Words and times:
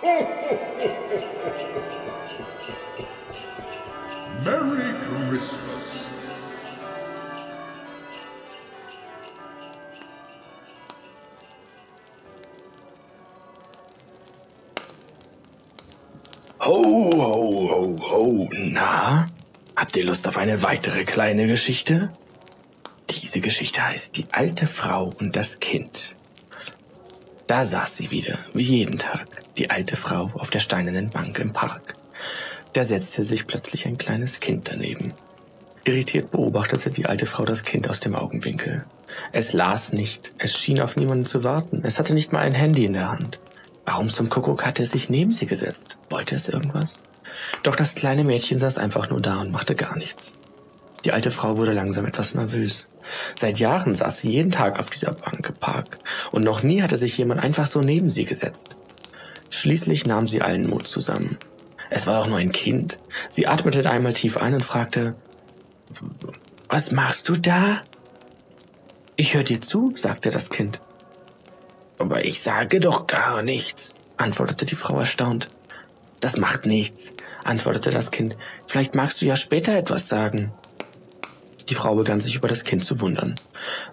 Merry 4.42 4.94
Christmas. 5.28 6.08
Ho, 16.60 17.10
ho, 17.12 17.68
ho, 17.68 17.96
ho. 18.00 18.48
Na, 18.52 19.26
habt 19.76 19.96
ihr 19.96 20.04
Lust 20.04 20.26
auf 20.26 20.38
eine 20.38 20.62
weitere 20.62 21.04
kleine 21.04 21.46
Geschichte? 21.46 22.10
Diese 23.10 23.40
Geschichte 23.40 23.86
heißt 23.86 24.16
Die 24.16 24.26
alte 24.32 24.66
Frau 24.66 25.10
und 25.18 25.36
das 25.36 25.60
Kind. 25.60 26.16
Da 27.50 27.64
saß 27.64 27.96
sie 27.96 28.12
wieder, 28.12 28.38
wie 28.54 28.62
jeden 28.62 28.96
Tag, 28.96 29.26
die 29.58 29.70
alte 29.70 29.96
Frau 29.96 30.30
auf 30.34 30.50
der 30.50 30.60
steinernen 30.60 31.10
Bank 31.10 31.36
im 31.40 31.52
Park. 31.52 31.94
Da 32.74 32.84
setzte 32.84 33.24
sich 33.24 33.48
plötzlich 33.48 33.88
ein 33.88 33.98
kleines 33.98 34.38
Kind 34.38 34.70
daneben. 34.72 35.12
Irritiert 35.82 36.30
beobachtete 36.30 36.90
die 36.90 37.06
alte 37.06 37.26
Frau 37.26 37.44
das 37.44 37.64
Kind 37.64 37.90
aus 37.90 37.98
dem 37.98 38.14
Augenwinkel. 38.14 38.84
Es 39.32 39.52
las 39.52 39.92
nicht, 39.92 40.30
es 40.38 40.56
schien 40.56 40.80
auf 40.80 40.94
niemanden 40.94 41.24
zu 41.24 41.42
warten, 41.42 41.80
es 41.82 41.98
hatte 41.98 42.14
nicht 42.14 42.32
mal 42.32 42.42
ein 42.42 42.54
Handy 42.54 42.84
in 42.84 42.92
der 42.92 43.10
Hand. 43.10 43.40
Warum 43.84 44.10
zum 44.10 44.28
Kuckuck 44.28 44.64
hatte 44.64 44.84
es 44.84 44.92
sich 44.92 45.10
neben 45.10 45.32
sie 45.32 45.46
gesetzt? 45.46 45.98
Wollte 46.08 46.36
es 46.36 46.48
irgendwas? 46.48 47.02
Doch 47.64 47.74
das 47.74 47.96
kleine 47.96 48.22
Mädchen 48.22 48.60
saß 48.60 48.78
einfach 48.78 49.10
nur 49.10 49.20
da 49.20 49.40
und 49.40 49.50
machte 49.50 49.74
gar 49.74 49.98
nichts. 49.98 50.38
Die 51.04 51.10
alte 51.10 51.32
Frau 51.32 51.56
wurde 51.56 51.72
langsam 51.72 52.06
etwas 52.06 52.32
nervös. 52.32 52.86
Seit 53.36 53.58
Jahren 53.58 53.94
saß 53.94 54.20
sie 54.20 54.30
jeden 54.30 54.50
Tag 54.50 54.78
auf 54.78 54.90
dieser 54.90 55.12
Bank 55.12 55.48
im 55.48 55.54
Park 55.56 55.98
und 56.30 56.44
noch 56.44 56.62
nie 56.62 56.82
hatte 56.82 56.96
sich 56.96 57.16
jemand 57.18 57.42
einfach 57.42 57.66
so 57.66 57.80
neben 57.80 58.08
sie 58.08 58.24
gesetzt. 58.24 58.76
Schließlich 59.50 60.06
nahm 60.06 60.28
sie 60.28 60.42
allen 60.42 60.68
Mut 60.68 60.86
zusammen. 60.86 61.38
Es 61.90 62.06
war 62.06 62.22
doch 62.22 62.28
nur 62.28 62.38
ein 62.38 62.52
Kind. 62.52 62.98
Sie 63.28 63.48
atmete 63.48 63.88
einmal 63.90 64.12
tief 64.12 64.36
ein 64.36 64.54
und 64.54 64.64
fragte, 64.64 65.16
Was 66.68 66.92
machst 66.92 67.28
du 67.28 67.36
da? 67.36 67.82
Ich 69.16 69.34
höre 69.34 69.42
dir 69.42 69.60
zu, 69.60 69.92
sagte 69.96 70.30
das 70.30 70.50
Kind. 70.50 70.80
Aber 71.98 72.24
ich 72.24 72.42
sage 72.42 72.80
doch 72.80 73.06
gar 73.06 73.42
nichts, 73.42 73.92
antwortete 74.16 74.64
die 74.64 74.76
Frau 74.76 74.98
erstaunt. 74.98 75.48
Das 76.20 76.36
macht 76.36 76.64
nichts, 76.64 77.12
antwortete 77.44 77.90
das 77.90 78.10
Kind. 78.10 78.36
Vielleicht 78.66 78.94
magst 78.94 79.20
du 79.20 79.26
ja 79.26 79.36
später 79.36 79.76
etwas 79.76 80.08
sagen. 80.08 80.52
Die 81.70 81.76
Frau 81.76 81.94
begann 81.94 82.20
sich 82.20 82.34
über 82.34 82.48
das 82.48 82.64
Kind 82.64 82.84
zu 82.84 83.00
wundern. 83.00 83.36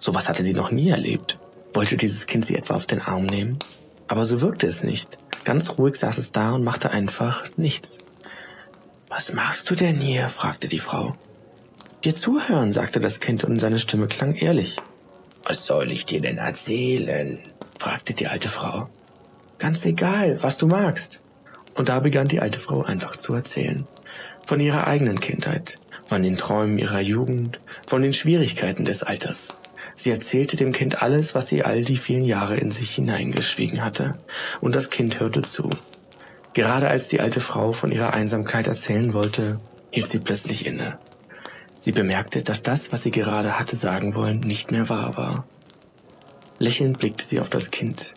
Sowas 0.00 0.28
hatte 0.28 0.42
sie 0.42 0.52
noch 0.52 0.72
nie 0.72 0.90
erlebt. 0.90 1.38
Wollte 1.72 1.96
dieses 1.96 2.26
Kind 2.26 2.44
sie 2.44 2.56
etwa 2.56 2.74
auf 2.74 2.86
den 2.86 3.00
Arm 3.00 3.26
nehmen? 3.26 3.58
Aber 4.08 4.24
so 4.24 4.40
wirkte 4.40 4.66
es 4.66 4.82
nicht. 4.82 5.16
Ganz 5.44 5.78
ruhig 5.78 5.96
saß 5.96 6.18
es 6.18 6.32
da 6.32 6.52
und 6.52 6.64
machte 6.64 6.90
einfach 6.90 7.44
nichts. 7.56 7.98
Was 9.08 9.32
machst 9.32 9.70
du 9.70 9.76
denn 9.76 10.00
hier? 10.00 10.28
fragte 10.28 10.66
die 10.66 10.80
Frau. 10.80 11.14
Dir 12.04 12.14
zuhören, 12.14 12.72
sagte 12.72 13.00
das 13.00 13.20
Kind 13.20 13.44
und 13.44 13.60
seine 13.60 13.78
Stimme 13.78 14.08
klang 14.08 14.34
ehrlich. 14.34 14.76
Was 15.44 15.64
soll 15.64 15.92
ich 15.92 16.04
dir 16.04 16.20
denn 16.20 16.38
erzählen? 16.38 17.38
fragte 17.78 18.12
die 18.12 18.26
alte 18.26 18.48
Frau. 18.48 18.88
Ganz 19.58 19.84
egal, 19.84 20.42
was 20.42 20.58
du 20.58 20.66
magst. 20.66 21.20
Und 21.78 21.88
da 21.88 22.00
begann 22.00 22.26
die 22.26 22.40
alte 22.40 22.58
Frau 22.58 22.82
einfach 22.82 23.14
zu 23.14 23.32
erzählen. 23.34 23.86
Von 24.44 24.58
ihrer 24.58 24.88
eigenen 24.88 25.20
Kindheit, 25.20 25.78
von 26.08 26.24
den 26.24 26.36
Träumen 26.36 26.76
ihrer 26.76 27.00
Jugend, 27.00 27.60
von 27.86 28.02
den 28.02 28.12
Schwierigkeiten 28.12 28.84
des 28.84 29.04
Alters. 29.04 29.54
Sie 29.94 30.10
erzählte 30.10 30.56
dem 30.56 30.72
Kind 30.72 31.02
alles, 31.02 31.36
was 31.36 31.46
sie 31.46 31.62
all 31.62 31.84
die 31.84 31.96
vielen 31.96 32.24
Jahre 32.24 32.56
in 32.56 32.72
sich 32.72 32.96
hineingeschwiegen 32.96 33.84
hatte, 33.84 34.16
und 34.60 34.74
das 34.74 34.90
Kind 34.90 35.20
hörte 35.20 35.42
zu. 35.42 35.70
Gerade 36.52 36.88
als 36.88 37.06
die 37.06 37.20
alte 37.20 37.40
Frau 37.40 37.70
von 37.70 37.92
ihrer 37.92 38.12
Einsamkeit 38.12 38.66
erzählen 38.66 39.14
wollte, 39.14 39.60
hielt 39.92 40.08
sie 40.08 40.18
plötzlich 40.18 40.66
inne. 40.66 40.98
Sie 41.78 41.92
bemerkte, 41.92 42.42
dass 42.42 42.64
das, 42.64 42.90
was 42.90 43.04
sie 43.04 43.12
gerade 43.12 43.56
hatte 43.56 43.76
sagen 43.76 44.16
wollen, 44.16 44.40
nicht 44.40 44.72
mehr 44.72 44.88
wahr 44.88 45.16
war. 45.16 45.46
Lächelnd 46.58 46.98
blickte 46.98 47.24
sie 47.24 47.38
auf 47.38 47.50
das 47.50 47.70
Kind. 47.70 48.14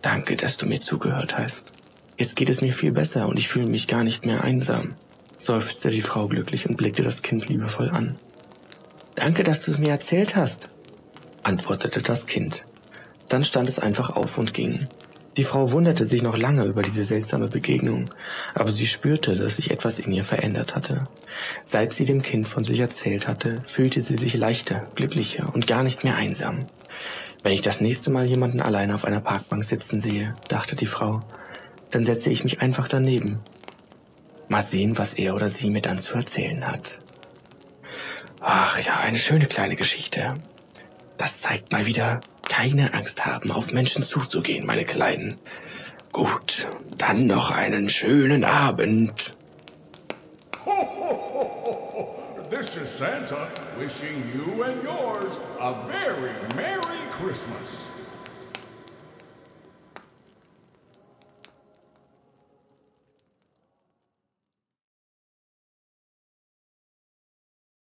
Danke, 0.00 0.36
dass 0.36 0.56
du 0.56 0.64
mir 0.64 0.80
zugehört 0.80 1.36
hast. 1.36 1.77
Jetzt 2.18 2.34
geht 2.34 2.50
es 2.50 2.60
mir 2.60 2.74
viel 2.74 2.90
besser 2.90 3.28
und 3.28 3.38
ich 3.38 3.48
fühle 3.48 3.68
mich 3.68 3.86
gar 3.86 4.02
nicht 4.02 4.26
mehr 4.26 4.42
einsam, 4.42 4.96
seufzte 5.38 5.88
die 5.88 6.02
Frau 6.02 6.26
glücklich 6.26 6.68
und 6.68 6.76
blickte 6.76 7.04
das 7.04 7.22
Kind 7.22 7.48
liebevoll 7.48 7.90
an. 7.90 8.16
Danke, 9.14 9.44
dass 9.44 9.64
du 9.64 9.70
es 9.70 9.78
mir 9.78 9.90
erzählt 9.90 10.34
hast, 10.34 10.68
antwortete 11.44 12.02
das 12.02 12.26
Kind. 12.26 12.66
Dann 13.28 13.44
stand 13.44 13.68
es 13.68 13.78
einfach 13.78 14.10
auf 14.10 14.36
und 14.36 14.52
ging. 14.52 14.88
Die 15.36 15.44
Frau 15.44 15.70
wunderte 15.70 16.06
sich 16.06 16.22
noch 16.22 16.36
lange 16.36 16.64
über 16.64 16.82
diese 16.82 17.04
seltsame 17.04 17.46
Begegnung, 17.46 18.10
aber 18.54 18.72
sie 18.72 18.88
spürte, 18.88 19.36
dass 19.36 19.54
sich 19.54 19.70
etwas 19.70 20.00
in 20.00 20.10
ihr 20.10 20.24
verändert 20.24 20.74
hatte. 20.74 21.06
Seit 21.62 21.92
sie 21.92 22.04
dem 22.04 22.22
Kind 22.22 22.48
von 22.48 22.64
sich 22.64 22.80
erzählt 22.80 23.28
hatte, 23.28 23.62
fühlte 23.66 24.02
sie 24.02 24.16
sich 24.16 24.34
leichter, 24.34 24.88
glücklicher 24.96 25.54
und 25.54 25.68
gar 25.68 25.84
nicht 25.84 26.02
mehr 26.02 26.16
einsam. 26.16 26.66
Wenn 27.44 27.52
ich 27.52 27.62
das 27.62 27.80
nächste 27.80 28.10
Mal 28.10 28.28
jemanden 28.28 28.60
alleine 28.60 28.96
auf 28.96 29.04
einer 29.04 29.20
Parkbank 29.20 29.62
sitzen 29.62 30.00
sehe, 30.00 30.34
dachte 30.48 30.74
die 30.74 30.86
Frau, 30.86 31.22
dann 31.90 32.04
setze 32.04 32.30
ich 32.30 32.44
mich 32.44 32.60
einfach 32.60 32.88
daneben. 32.88 33.40
Mal 34.48 34.62
sehen, 34.62 34.98
was 34.98 35.14
er 35.14 35.34
oder 35.34 35.48
sie 35.48 35.70
mir 35.70 35.82
dann 35.82 35.98
zu 35.98 36.14
erzählen 36.14 36.66
hat. 36.66 37.00
Ach 38.40 38.78
ja, 38.80 38.98
eine 38.98 39.18
schöne 39.18 39.46
kleine 39.46 39.76
Geschichte. 39.76 40.34
Das 41.16 41.40
zeigt 41.40 41.72
mal 41.72 41.86
wieder, 41.86 42.20
keine 42.48 42.94
Angst 42.94 43.26
haben, 43.26 43.50
auf 43.50 43.72
Menschen 43.72 44.02
zuzugehen, 44.02 44.64
meine 44.64 44.84
Kleinen. 44.84 45.38
Gut, 46.12 46.68
dann 46.96 47.26
noch 47.26 47.50
einen 47.50 47.88
schönen 47.90 48.44
Abend. 48.44 49.34
This 52.50 52.76
is 52.76 52.98
Santa 52.98 53.46
wishing 53.78 54.22
you 54.34 54.62
and 54.62 54.82
yours 54.82 55.38
a 55.60 55.74
very 55.86 56.32
Merry 56.56 57.00
Christmas. 57.12 57.88